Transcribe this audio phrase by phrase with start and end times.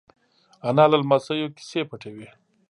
[0.67, 2.27] انا له لمسيو کیسې پټوي